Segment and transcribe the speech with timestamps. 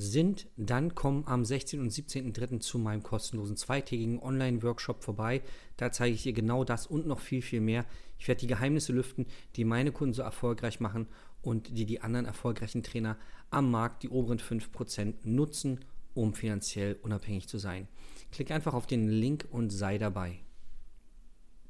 [0.00, 1.80] sind, dann komm am 16.
[1.80, 2.60] und 17.03.
[2.60, 5.42] zu meinem kostenlosen zweitägigen Online-Workshop vorbei.
[5.76, 7.84] Da zeige ich dir genau das und noch viel, viel mehr.
[8.18, 9.26] Ich werde die Geheimnisse lüften,
[9.56, 11.06] die meine Kunden so erfolgreich machen
[11.42, 13.18] und die die anderen erfolgreichen Trainer
[13.50, 15.80] am Markt, die oberen 5%, nutzen,
[16.14, 17.86] um finanziell unabhängig zu sein.
[18.32, 20.40] Klick einfach auf den Link und sei dabei.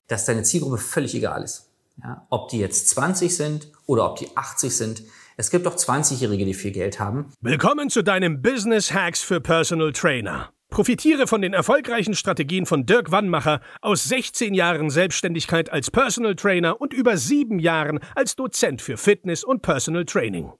[0.06, 1.69] Dass deine Zielgruppe völlig egal ist.
[2.02, 5.02] Ja, ob die jetzt 20 sind oder ob die 80 sind,
[5.36, 7.32] es gibt auch 20-Jährige, die viel Geld haben.
[7.40, 10.50] Willkommen zu deinem Business Hacks für Personal Trainer.
[10.70, 16.80] Profitiere von den erfolgreichen Strategien von Dirk Wannmacher aus 16 Jahren Selbstständigkeit als Personal Trainer
[16.80, 20.52] und über sieben Jahren als Dozent für Fitness und Personal Training.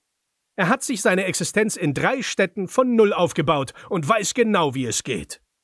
[0.56, 4.86] Er hat sich seine Existenz in drei Städten von Null aufgebaut und weiß genau, wie
[4.86, 5.40] es geht.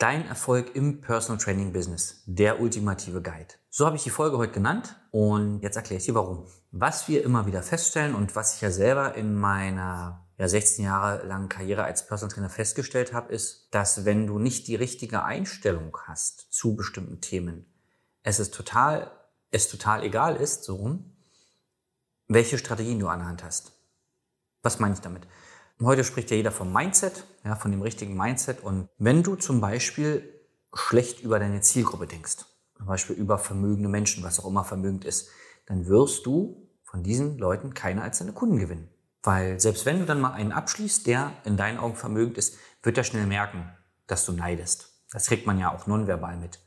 [0.00, 3.52] Dein Erfolg im Personal Training Business, der ultimative Guide.
[3.68, 6.46] So habe ich die Folge heute genannt und jetzt erkläre ich dir warum.
[6.70, 11.26] Was wir immer wieder feststellen und was ich ja selber in meiner ja, 16 Jahre
[11.26, 15.94] langen Karriere als Personal Trainer festgestellt habe, ist, dass wenn du nicht die richtige Einstellung
[16.06, 17.70] hast zu bestimmten Themen,
[18.22, 19.10] es ist total,
[19.50, 21.14] es total egal ist, so rum,
[22.26, 23.72] welche Strategien du an der Hand hast.
[24.62, 25.26] Was meine ich damit?
[25.82, 28.62] Heute spricht ja jeder vom Mindset, ja, von dem richtigen Mindset.
[28.62, 30.28] Und wenn du zum Beispiel
[30.74, 32.44] schlecht über deine Zielgruppe denkst,
[32.76, 35.30] zum Beispiel über vermögende Menschen, was auch immer vermögend ist,
[35.66, 38.90] dann wirst du von diesen Leuten keine als deine Kunden gewinnen.
[39.22, 42.98] Weil selbst wenn du dann mal einen abschließt, der in deinen Augen vermögend ist, wird
[42.98, 43.70] er schnell merken,
[44.06, 44.92] dass du neidest.
[45.12, 46.58] Das kriegt man ja auch nonverbal mit.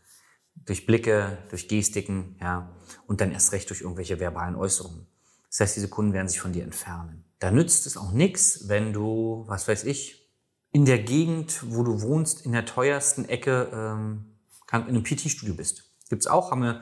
[0.55, 2.75] Durch Blicke, durch Gestiken, ja,
[3.07, 5.07] und dann erst recht durch irgendwelche verbalen Äußerungen.
[5.49, 7.25] Das heißt, diese Kunden werden sich von dir entfernen.
[7.43, 10.31] Da nützt es auch nichts, wenn du, was weiß ich,
[10.71, 14.37] in der Gegend, wo du wohnst, in der teuersten Ecke ähm,
[14.71, 15.83] in einem PT-Studio bist.
[16.09, 16.79] Gibt's auch, haben wir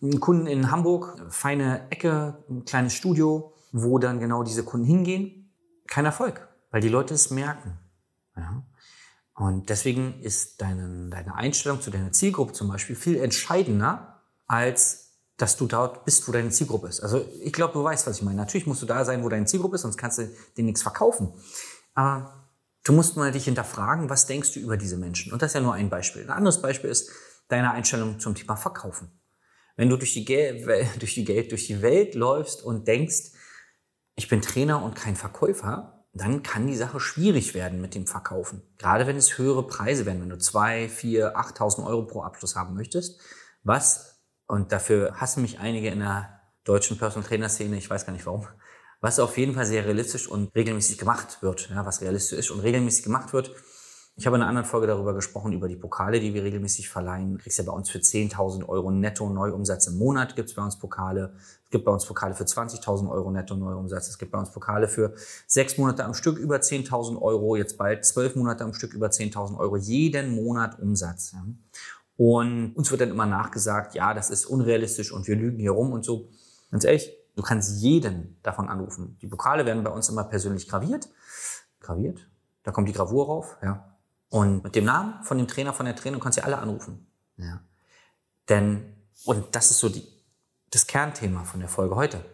[0.00, 5.52] einen Kunden in Hamburg, feine Ecke, ein kleines Studio, wo dann genau diese Kunden hingehen.
[5.88, 7.76] Kein Erfolg, weil die Leute es merken.
[8.36, 8.62] Ja?
[9.34, 15.05] Und deswegen ist deine, deine Einstellung zu deiner Zielgruppe zum Beispiel viel entscheidender als
[15.36, 17.00] dass du dort bist, wo deine Zielgruppe ist.
[17.00, 18.38] Also ich glaube, du weißt, was ich meine.
[18.38, 21.32] Natürlich musst du da sein, wo deine Zielgruppe ist, sonst kannst du denen nichts verkaufen.
[21.94, 22.48] Aber
[22.84, 25.32] du musst mal dich hinterfragen, was denkst du über diese Menschen?
[25.32, 26.22] Und das ist ja nur ein Beispiel.
[26.22, 27.10] Ein anderes Beispiel ist
[27.48, 29.10] deine Einstellung zum Thema Verkaufen.
[29.76, 30.24] Wenn du durch die,
[30.98, 33.32] durch die, Geld, durch die Welt läufst und denkst,
[34.14, 38.62] ich bin Trainer und kein Verkäufer, dann kann die Sache schwierig werden mit dem Verkaufen.
[38.78, 42.74] Gerade wenn es höhere Preise werden, wenn du zwei, vier, 8.000 Euro pro Abschluss haben
[42.74, 43.20] möchtest,
[43.64, 44.15] was
[44.46, 48.26] und dafür hassen mich einige in der deutschen Personal Trainer Szene, ich weiß gar nicht
[48.26, 48.46] warum.
[49.00, 52.60] Was auf jeden Fall sehr realistisch und regelmäßig gemacht wird, ja, was realistisch ist und
[52.60, 53.52] regelmäßig gemacht wird.
[54.18, 57.32] Ich habe in einer anderen Folge darüber gesprochen, über die Pokale, die wir regelmäßig verleihen.
[57.34, 60.62] Du kriegst ja bei uns für 10.000 Euro netto Neuumsatz im Monat, gibt es bei
[60.62, 61.34] uns Pokale.
[61.64, 64.08] Es gibt bei uns Pokale für 20.000 Euro netto Neuumsatz.
[64.08, 65.12] Es gibt bei uns Pokale für
[65.46, 69.58] sechs Monate am Stück über 10.000 Euro, jetzt bald zwölf Monate am Stück über 10.000
[69.58, 71.32] Euro, jeden Monat Umsatz.
[71.32, 71.44] Ja.
[72.16, 75.92] Und uns wird dann immer nachgesagt, ja, das ist unrealistisch und wir lügen hier rum
[75.92, 76.30] und so.
[76.70, 79.18] Ganz ehrlich, du kannst jeden davon anrufen.
[79.20, 81.08] Die Pokale werden bei uns immer persönlich graviert.
[81.80, 82.28] Graviert?
[82.62, 83.96] Da kommt die Gravur rauf, ja.
[84.28, 87.06] Und mit dem Namen von dem Trainer, von der Trainerin kannst du alle anrufen.
[87.36, 87.60] Ja.
[88.48, 88.94] Denn,
[89.24, 90.06] und das ist so die,
[90.70, 92.24] das Kernthema von der Folge heute.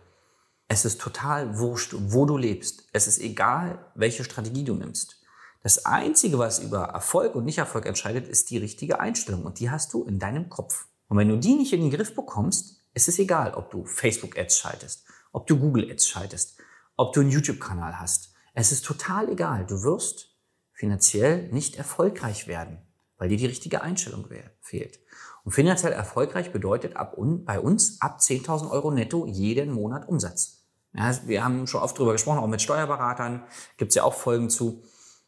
[0.69, 2.89] Es ist total wurscht, wo du lebst.
[2.93, 5.22] Es ist egal, welche Strategie du nimmst.
[5.63, 9.45] Das Einzige, was über Erfolg und Nicht-Erfolg entscheidet, ist die richtige Einstellung.
[9.45, 10.87] Und die hast du in deinem Kopf.
[11.09, 14.59] Und wenn du die nicht in den Griff bekommst, ist es egal, ob du Facebook-Ads
[14.59, 16.59] schaltest, ob du Google-Ads schaltest,
[16.97, 18.33] ob du einen YouTube-Kanal hast.
[18.55, 19.65] Es ist total egal.
[19.67, 20.37] Du wirst
[20.73, 22.79] finanziell nicht erfolgreich werden,
[23.17, 24.27] weil dir die richtige Einstellung
[24.61, 24.99] fehlt.
[25.45, 30.65] Und finanziell erfolgreich bedeutet ab un, bei uns ab 10.000 Euro netto jeden Monat Umsatz.
[30.93, 33.45] Ja, wir haben schon oft drüber gesprochen, auch mit Steuerberatern
[33.79, 34.83] gibt es ja auch Folgen zu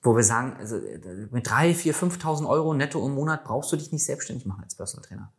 [0.05, 0.79] wo wir sagen, also
[1.31, 4.77] mit drei, vier, 5.000 Euro netto im Monat brauchst du dich nicht selbstständig machen als
[4.77, 5.33] Personal Trainer.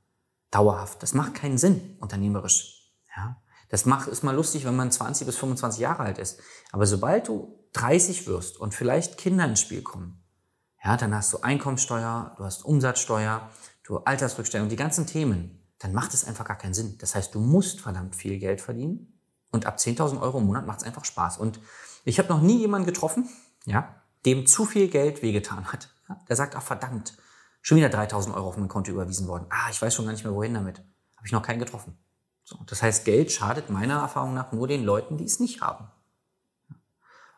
[0.50, 1.04] Dauerhaft.
[1.04, 2.92] Das macht keinen Sinn, unternehmerisch.
[3.16, 3.42] Ja?
[3.70, 6.40] Das macht, ist mal lustig, wenn man 20 bis 25 Jahre alt ist.
[6.72, 10.24] Aber sobald du 30 wirst und vielleicht Kinder ins Spiel kommen,
[10.84, 13.50] ja, dann hast du Einkommensteuer, du hast Umsatzsteuer,
[13.84, 16.98] du Altersrückstellung, die ganzen Themen, dann macht es einfach gar keinen Sinn.
[17.00, 19.20] Das heißt, du musst verdammt viel Geld verdienen
[19.52, 21.38] und ab 10.000 Euro im Monat macht es einfach Spaß.
[21.38, 21.60] Und
[22.04, 23.30] ich habe noch nie jemanden getroffen,
[23.66, 25.90] ja, dem zu viel Geld wehgetan hat.
[26.28, 27.14] Der sagt, ach verdammt,
[27.62, 29.46] schon wieder 3.000 Euro auf mein Konto überwiesen worden.
[29.50, 30.80] Ah, ich weiß schon gar nicht mehr, wohin damit.
[31.16, 31.98] Habe ich noch keinen getroffen.
[32.44, 35.88] So, das heißt, Geld schadet meiner Erfahrung nach nur den Leuten, die es nicht haben.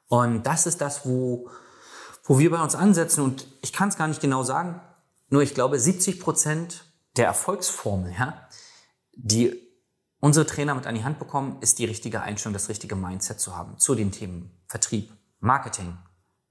[0.08, 1.50] Und das ist das, wo,
[2.24, 3.22] wo wir bei uns ansetzen.
[3.22, 4.82] Und ich kann es gar nicht genau sagen,
[5.30, 6.86] nur ich glaube, 70 Prozent
[7.16, 8.48] der Erfolgsformel, ja,
[9.14, 9.62] die
[10.20, 13.56] unsere Trainer mit an die Hand bekommen, ist die richtige Einstellung, das richtige Mindset zu
[13.56, 15.98] haben zu den Themen Vertrieb, Marketing,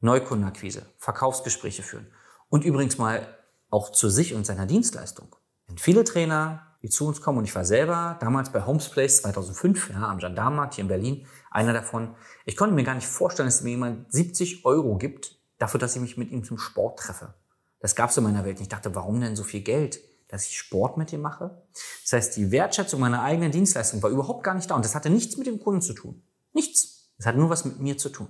[0.00, 2.06] Neukundenakquise, Verkaufsgespräche führen
[2.48, 3.26] und übrigens mal
[3.70, 5.34] auch zu sich und seiner Dienstleistung.
[5.66, 9.22] Wenn viele Trainer, die zu uns kommen, und ich war selber damals bei Homes Place
[9.22, 12.14] 2005, ja, am Gendarmenmarkt hier in Berlin, einer davon,
[12.44, 16.02] ich konnte mir gar nicht vorstellen, dass mir jemand 70 Euro gibt, dafür, dass ich
[16.02, 17.34] mich mit ihm zum Sport treffe.
[17.80, 18.60] Das gab es in meiner Welt.
[18.60, 20.00] Ich dachte, warum denn so viel Geld?
[20.28, 21.62] Dass ich Sport mit ihm mache?
[22.02, 24.74] Das heißt, die Wertschätzung meiner eigenen Dienstleistung war überhaupt gar nicht da.
[24.74, 26.22] Und das hatte nichts mit dem Kunden zu tun.
[26.52, 27.12] Nichts.
[27.16, 28.28] Das hat nur was mit mir zu tun.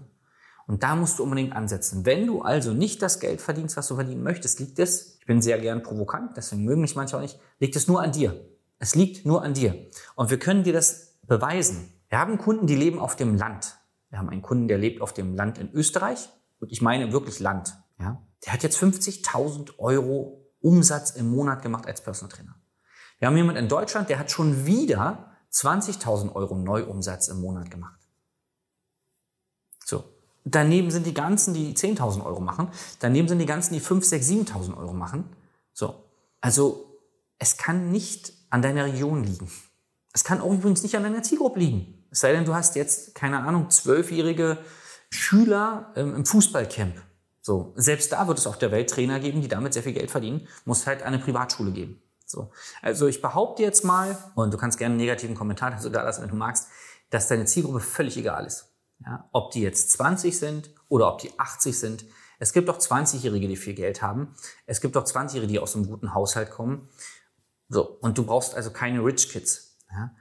[0.66, 2.04] Und da musst du unbedingt ansetzen.
[2.04, 5.40] Wenn du also nicht das Geld verdienst, was du verdienen möchtest, liegt es, ich bin
[5.40, 8.44] sehr gern provokant, deswegen mögen mich manche auch nicht, liegt es nur an dir.
[8.78, 9.86] Es liegt nur an dir.
[10.16, 11.92] Und wir können dir das beweisen.
[12.08, 13.76] Wir haben Kunden, die leben auf dem Land.
[14.10, 16.28] Wir haben einen Kunden, der lebt auf dem Land in Österreich.
[16.60, 17.74] Und ich meine wirklich Land.
[17.98, 18.22] Ja?
[18.44, 22.54] Der hat jetzt 50.000 Euro Umsatz im Monat gemacht als Personal Trainer.
[23.18, 28.05] Wir haben jemanden in Deutschland, der hat schon wieder 20.000 Euro Neuumsatz im Monat gemacht.
[30.48, 32.68] Daneben sind die ganzen, die 10.000 Euro machen.
[33.00, 35.24] Daneben sind die ganzen, die 5, 6, 7.000 Euro machen.
[35.72, 36.04] So.
[36.40, 37.00] Also,
[37.38, 39.50] es kann nicht an deiner Region liegen.
[40.12, 42.06] Es kann auch übrigens nicht an deiner Zielgruppe liegen.
[42.12, 44.58] Es sei denn, du hast jetzt, keine Ahnung, zwölfjährige
[45.10, 46.94] Schüler ähm, im Fußballcamp.
[47.42, 50.12] So, selbst da wird es auf der Welt Trainer geben, die damit sehr viel Geld
[50.12, 50.46] verdienen.
[50.64, 52.00] Muss halt eine Privatschule geben.
[52.24, 52.52] So,
[52.82, 56.22] also ich behaupte jetzt mal, und du kannst gerne einen negativen Kommentar dazu da lassen,
[56.22, 56.68] wenn du magst,
[57.10, 58.75] dass deine Zielgruppe völlig egal ist.
[59.04, 62.04] Ja, ob die jetzt 20 sind oder ob die 80 sind.
[62.38, 64.34] Es gibt auch 20-Jährige, die viel Geld haben.
[64.66, 66.88] Es gibt auch 20-Jährige, die aus einem guten Haushalt kommen.
[67.68, 69.78] So, und du brauchst also keine Rich Kids.
[69.90, 70.14] Ja?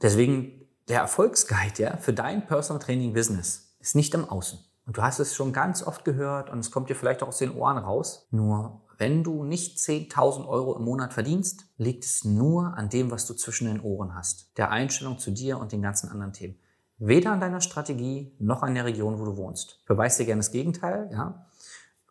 [0.00, 4.58] Deswegen der Erfolgsguide ja, für dein Personal Training Business ist nicht im Außen.
[4.84, 7.38] Und du hast es schon ganz oft gehört und es kommt dir vielleicht auch aus
[7.38, 8.26] den Ohren raus.
[8.30, 13.26] Nur wenn du nicht 10.000 Euro im Monat verdienst, liegt es nur an dem, was
[13.26, 14.56] du zwischen den Ohren hast.
[14.58, 16.58] Der Einstellung zu dir und den ganzen anderen Themen.
[17.04, 19.84] Weder an deiner Strategie noch an der Region, wo du wohnst.
[19.86, 21.48] Beweis dir gerne das Gegenteil, ja.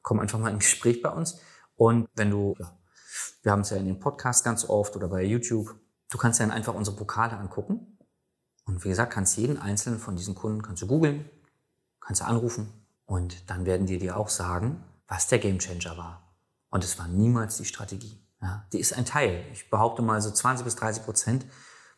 [0.02, 1.40] Komm einfach mal in ein Gespräch bei uns.
[1.78, 2.78] Und wenn du, ja,
[3.42, 5.74] wir haben es ja in dem Podcast ganz oft oder bei YouTube,
[6.10, 8.00] du kannst dann einfach unsere Pokale angucken.
[8.66, 11.30] Und wie gesagt, kannst jeden einzelnen von diesen Kunden kannst du googeln,
[12.02, 12.68] kannst du anrufen
[13.06, 16.36] und dann werden die dir auch sagen, was der Gamechanger war.
[16.70, 18.22] Und es war niemals die Strategie.
[18.42, 19.46] Ja, die ist ein Teil.
[19.54, 21.46] Ich behaupte mal so 20 bis 30 Prozent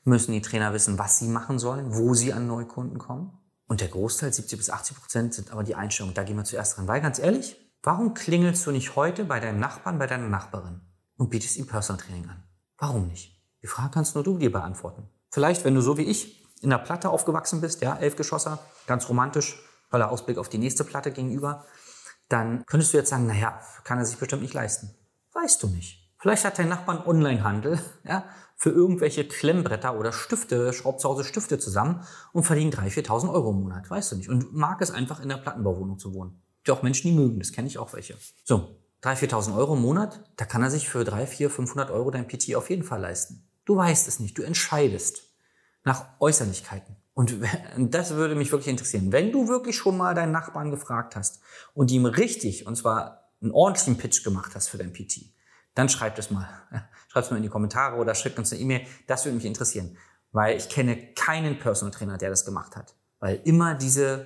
[0.04, 3.38] müssen die Trainer wissen, was sie machen sollen, wo sie an Neukunden kommen.
[3.68, 6.14] Und der Großteil, 70 bis 80 Prozent, sind aber die Einstellungen.
[6.14, 6.88] Da gehen wir zuerst dran.
[6.88, 10.82] Weil ganz ehrlich, warum klingelst du nicht heute bei deinem Nachbarn, bei deiner Nachbarin
[11.18, 12.44] und bietest ihm Personal Training an?
[12.78, 13.42] Warum nicht?
[13.62, 15.10] Die Frage kannst nur du dir beantworten.
[15.32, 19.62] Vielleicht, wenn du so wie ich in der Platte aufgewachsen bist, ja, Elfgeschosser, ganz romantisch,
[19.90, 21.66] toller Ausblick auf die nächste Platte gegenüber,
[22.30, 24.94] dann könntest du jetzt sagen, naja, kann er sich bestimmt nicht leisten.
[25.34, 26.03] Weißt du nicht.
[26.24, 28.24] Vielleicht hat dein Nachbar einen Onlinehandel, ja,
[28.56, 32.00] für irgendwelche Klemmbretter oder Stifte, schraubt zu Hause Stifte zusammen
[32.32, 33.90] und verdient 3.000, 4.000 Euro im Monat.
[33.90, 34.30] Weißt du nicht.
[34.30, 36.42] Und mag es einfach in der Plattenbauwohnung zu wohnen.
[36.66, 38.16] Die auch Menschen, die mögen, das kenne ich auch welche.
[38.46, 42.10] So, 3.000, 4.000 Euro im Monat, da kann er sich für 3, 4, 500 Euro
[42.10, 43.46] dein PT auf jeden Fall leisten.
[43.66, 45.24] Du weißt es nicht, du entscheidest
[45.84, 46.96] nach Äußerlichkeiten.
[47.16, 47.38] Und
[47.78, 49.12] das würde mich wirklich interessieren.
[49.12, 51.42] Wenn du wirklich schon mal deinen Nachbarn gefragt hast
[51.74, 55.34] und ihm richtig, und zwar einen ordentlichen Pitch gemacht hast für dein PT,
[55.76, 56.48] dann schreib das mal.
[57.08, 58.88] Schreib es mal in die Kommentare oder schick uns eine E-Mail.
[59.06, 59.98] Das würde mich interessieren.
[60.32, 62.96] Weil ich kenne keinen Personal Trainer, der das gemacht hat.
[63.20, 64.26] Weil immer diese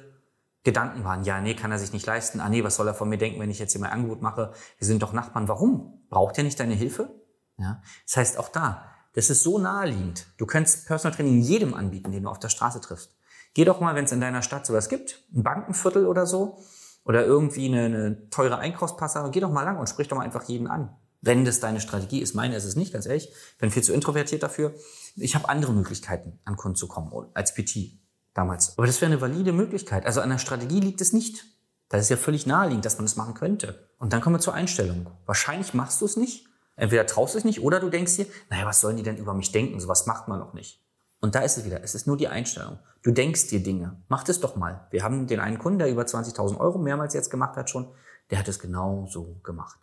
[0.63, 2.39] Gedanken waren, ja, nee, kann er sich nicht leisten.
[2.39, 4.53] Ah, nee, was soll er von mir denken, wenn ich jetzt hier mein Angebot mache?
[4.77, 5.49] Wir sind doch Nachbarn.
[5.49, 6.05] Warum?
[6.09, 7.13] Braucht er nicht deine Hilfe?
[7.57, 7.81] Ja.
[8.05, 10.27] Das heißt, auch da, das ist so naheliegend.
[10.37, 13.17] Du kannst Personal Training jedem anbieten, den du auf der Straße triffst.
[13.53, 16.59] Geh doch mal, wenn es in deiner Stadt sowas gibt, ein Bankenviertel oder so,
[17.03, 20.43] oder irgendwie eine, eine teure Einkaufspassage, geh doch mal lang und sprich doch mal einfach
[20.43, 20.95] jeden an.
[21.21, 23.33] Wenn das deine Strategie ist, meine ist es nicht, ganz ehrlich.
[23.57, 24.73] Bin viel zu introvertiert dafür.
[25.15, 27.99] Ich habe andere Möglichkeiten, an Kunden zu kommen, als PT
[28.33, 28.77] damals.
[28.77, 30.05] Aber das wäre eine valide Möglichkeit.
[30.05, 31.45] Also an der Strategie liegt es nicht.
[31.89, 33.87] Das ist ja völlig naheliegend, dass man das machen könnte.
[33.97, 35.07] Und dann kommen wir zur Einstellung.
[35.25, 36.47] Wahrscheinlich machst du es nicht,
[36.77, 39.33] Entweder traust du es nicht oder du denkst dir, naja, was sollen die denn über
[39.33, 39.79] mich denken?
[39.79, 40.81] Sowas macht man noch nicht.
[41.19, 41.83] Und da ist es wieder.
[41.83, 42.77] Es ist nur die Einstellung.
[43.01, 43.99] Du denkst dir Dinge.
[44.07, 44.87] Mach das doch mal.
[44.91, 47.91] Wir haben den einen Kunden, der über 20.000 Euro mehrmals jetzt gemacht hat schon.
[48.29, 49.79] der hat es genau so gemacht.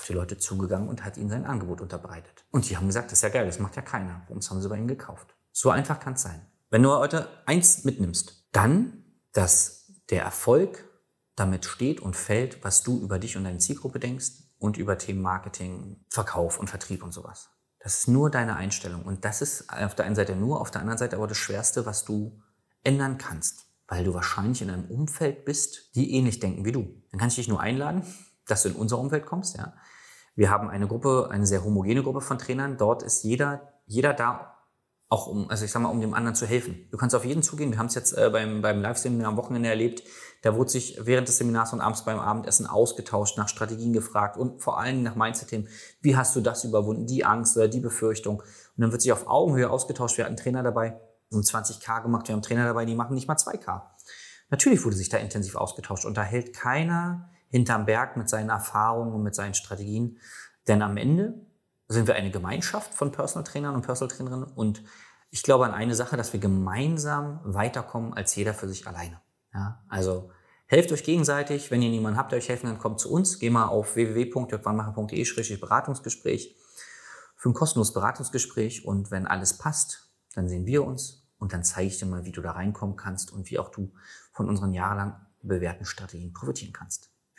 [0.00, 2.46] Auf die Leute zugegangen und hat ihnen sein Angebot unterbreitet.
[2.50, 4.22] Und die haben gesagt, das ist ja geil, das macht ja keiner.
[4.28, 5.36] Warum haben sie bei ihm gekauft?
[5.52, 6.40] So einfach kann es sein.
[6.70, 9.04] Wenn du heute eins mitnimmst, dann,
[9.34, 10.88] dass der Erfolg
[11.36, 15.20] damit steht und fällt, was du über dich und deine Zielgruppe denkst und über Themen
[15.20, 17.50] Marketing, Verkauf und Vertrieb und sowas.
[17.78, 19.02] Das ist nur deine Einstellung.
[19.02, 21.84] Und das ist auf der einen Seite nur, auf der anderen Seite aber das Schwerste,
[21.84, 22.40] was du
[22.84, 23.66] ändern kannst.
[23.86, 27.02] Weil du wahrscheinlich in einem Umfeld bist, die ähnlich denken wie du.
[27.10, 28.02] Dann kann ich dich nur einladen,
[28.50, 29.74] dass du in unser Umfeld kommst, ja.
[30.34, 32.76] Wir haben eine Gruppe, eine sehr homogene Gruppe von Trainern.
[32.78, 34.56] Dort ist jeder, jeder da,
[35.08, 36.88] auch um, also ich sag mal, um dem anderen zu helfen.
[36.92, 37.72] Du kannst auf jeden zugehen.
[37.72, 40.04] Wir haben es jetzt äh, beim, beim Live-Seminar am Wochenende erlebt.
[40.42, 44.62] Da wurde sich während des Seminars und abends beim Abendessen ausgetauscht, nach Strategien gefragt und
[44.62, 45.68] vor allem nach Mindset-Themen.
[46.00, 47.06] Wie hast du das überwunden?
[47.06, 48.38] Die Angst oder die Befürchtung?
[48.38, 50.16] Und dann wird sich auf Augenhöhe ausgetauscht.
[50.16, 50.98] Wir hatten Trainer dabei,
[51.30, 52.28] um 20k gemacht.
[52.28, 53.82] Wir haben Trainer dabei, die machen nicht mal 2k.
[54.48, 59.12] Natürlich wurde sich da intensiv ausgetauscht und da hält keiner hinterm Berg mit seinen Erfahrungen
[59.12, 60.18] und mit seinen Strategien.
[60.66, 61.34] Denn am Ende
[61.88, 64.82] sind wir eine Gemeinschaft von Personal Trainern und Personal Trainerinnen und
[65.30, 69.20] ich glaube an eine Sache, dass wir gemeinsam weiterkommen als jeder für sich alleine.
[69.52, 70.30] Ja, also
[70.66, 71.70] helft euch gegenseitig.
[71.70, 73.38] Wenn ihr niemanden habt, der euch helfen kann, kommt zu uns.
[73.38, 76.56] Geh mal auf www.jörgwannmacher.de-beratungsgespräch
[77.40, 81.88] für ein kostenloses Beratungsgespräch und wenn alles passt, dann sehen wir uns und dann zeige
[81.88, 83.94] ich dir mal, wie du da reinkommen kannst und wie auch du
[84.30, 87.10] von unseren jahrelang bewährten Strategien profitieren kannst.